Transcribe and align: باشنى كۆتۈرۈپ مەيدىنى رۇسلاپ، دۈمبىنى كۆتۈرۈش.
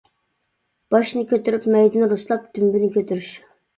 باشنى 0.95 1.21
كۆتۈرۈپ 1.33 1.67
مەيدىنى 1.75 2.07
رۇسلاپ، 2.15 2.49
دۈمبىنى 2.57 2.91
كۆتۈرۈش. 2.97 3.29